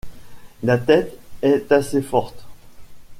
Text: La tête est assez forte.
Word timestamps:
La 0.63 0.79
tête 0.79 1.15
est 1.43 1.71
assez 1.71 2.01
forte. 2.01 2.47